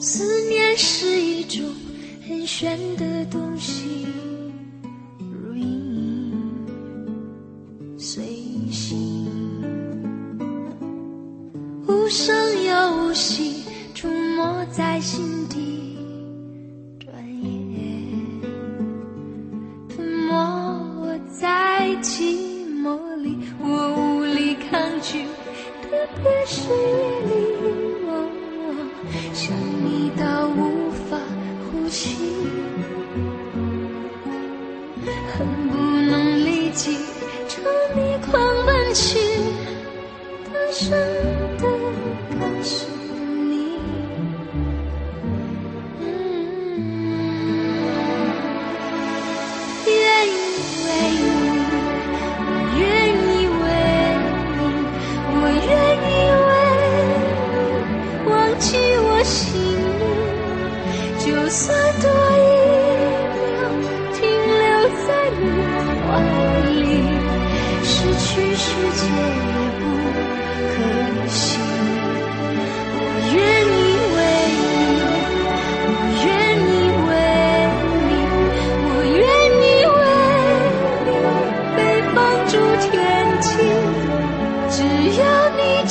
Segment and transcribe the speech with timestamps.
[0.00, 1.74] 思念是一种
[2.28, 4.06] 很玄的东西
[5.18, 6.32] 如影
[7.98, 8.24] 随
[8.70, 9.26] 形
[11.88, 15.98] 无声又无息出没在心底
[17.00, 17.12] 转
[17.42, 18.40] 眼。
[19.88, 22.36] 吞没在寂
[22.82, 25.24] 寞里我无力抗拒
[25.82, 25.90] 特
[26.22, 27.17] 别是夜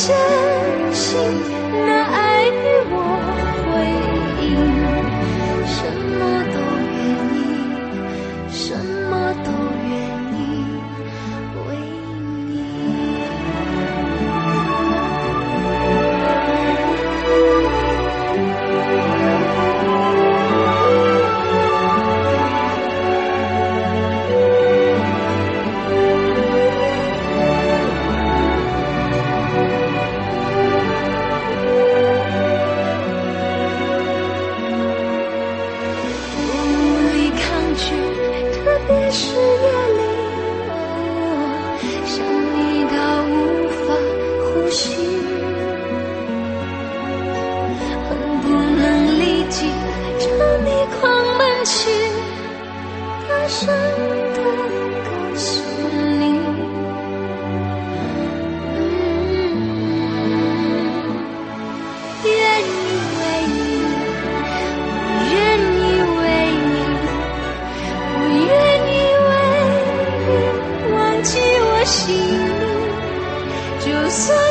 [0.07, 1.96] 真心
[74.09, 74.46] so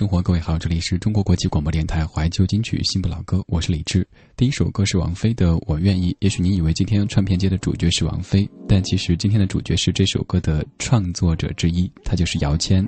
[0.00, 4.06] 生活，各位好，这里是中国国际广播电台怀旧金曲新不老歌，我是李志。
[4.36, 6.10] 第一首歌是王菲的《我愿意》。
[6.20, 12.86] 也许你以为今天串片街的主角是王菲，但其实今天的主角是这首歌的创作者之一，他就是姚谦。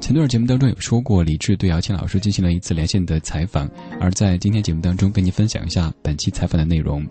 [0.00, 3.68] 前段节目当中有说过，李志对姚谦老师进行了一次连线的采访，
[3.98, 7.04] 而在今天节目当中跟您分享一下本期采访的内容。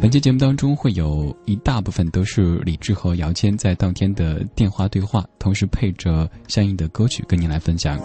[0.00, 8.00] 本期节目当中会有一大部分都是李志和姚谦在当天的电话对话，同时配着相应的歌曲跟您来分享。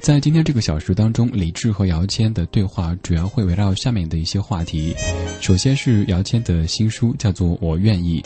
[0.00, 4.94] 在今天这个小时当中，李志和姚谦的对话主要会围绕下面的一些话题。
[5.40, 8.20] 首先是姚谦的新书叫做《我愿意》，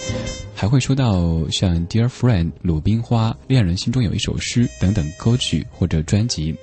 [0.55, 6.57] 还会说到像《Dear Friend》、《鲁冰花》、《恋人心中有一首诗》等等歌曲或者专辑。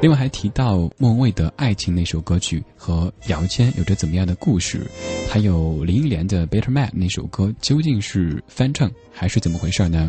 [0.00, 4.86] 另外还提到莫文蔚的爱情那首歌曲和姚谦有着怎么样的故事，
[5.28, 10.08] 还有林忆莲的《Better Man》那首歌究竟是翻唱还是怎么回事呢？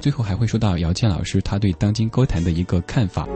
[0.00, 3.28] 最后还会说到姚谦老师他对当今歌坛的一个看法。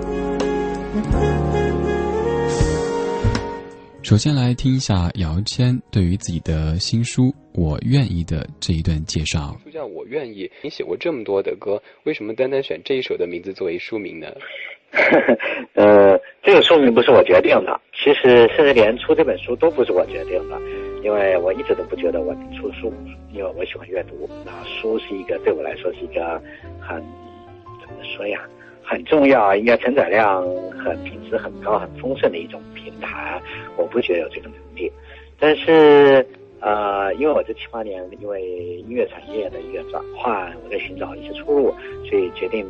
[4.03, 9.57] 首先来听一下姚谦对于自己的新书《我愿意》的这一段介绍。
[9.63, 14.27] 书叫《我愿意》，你写过这么多的歌，为什么单单选这一首的名字作为书名呢？
[15.73, 20.61] 呃，这个寿命不是我决定的，其实甚至连出这本书都不是我决定的，
[21.03, 22.93] 因为我一直都不觉得我出书，
[23.33, 24.29] 因为我喜欢阅读。
[24.45, 26.41] 那书是一个对我来说是一个
[26.79, 27.03] 很
[27.81, 28.43] 怎么说呀，
[28.85, 30.45] 很重要，应该承载量
[30.85, 33.41] 很品质很高、很丰盛的一种平台。
[33.79, 34.93] 我不觉得有这个能力，
[35.41, 36.27] 但是
[36.61, 38.43] 呃，因为我这七八年因为
[38.87, 41.75] 音乐产业的一个转换，我在寻找一些出路，
[42.11, 42.67] 所以决定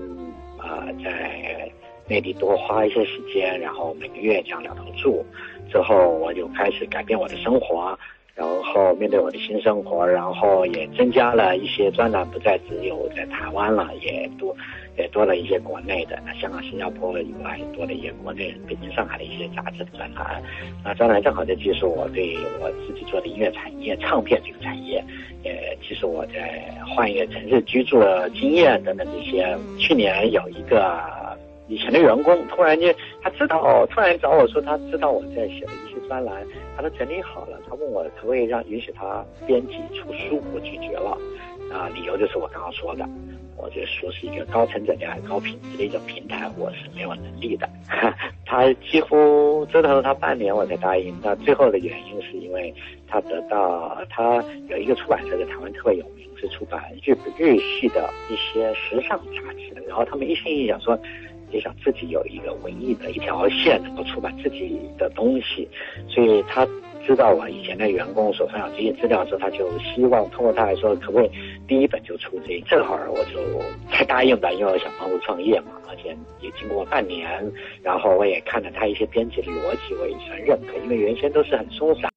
[0.56, 1.68] 啊在。
[2.12, 5.24] 内地多花一些时间，然后每个月这样两头住，
[5.70, 7.98] 之后我就开始改变我的生活，
[8.34, 14.54] 然后面对我的新生活，然后也增加了一些专栏，不再只有在台湾了，也多
[14.98, 20.42] 也多了一些国内的，香港、新加坡以外多了一些国内、北京、上海的一些杂志的专栏。
[20.84, 25.02] 那专栏正好在记述我对我自己做的音乐产业、唱片这个产业，
[25.42, 29.56] 也其实我在换一个城市居住的经验等等这些。
[29.78, 31.21] 去年有一个。
[31.72, 36.46] 以前的员工突然间，他知道，突然找我说，他知道我在写的一些专栏，
[36.76, 41.16] 他都整理好了，他问我可不可以让允许他编辑出书，我拒绝了，
[41.72, 43.08] 啊，理由就是我刚刚说的，
[43.56, 47.66] 我这书是一个高成本量、高品质的一种平台，我是没有能力的。
[48.44, 51.16] 他几乎折腾了他半年，我才答应。
[51.22, 52.74] 那最后的原因是因为
[53.08, 60.98] 他得到他有一个出版社在台湾特别有名，是出版日日系的一些时尚杂志，然后他们一心一意想说。
[61.52, 65.68] 也想自己有一个文艺的一条线，能够出版自己的东西，
[66.08, 66.66] 所以他
[67.06, 71.30] 知道我以前的员工手上有这些资料之后，他就希望通过他来说，可不可以
[71.66, 72.60] 第一本就出这？
[72.66, 73.40] 正好我就
[73.90, 77.28] 才答应吧，因为我想帮助创业嘛，而且也经过半年，
[77.82, 82.11] 然后我也看了他一些编辑的逻辑，我也算认可，因为原先都是很松散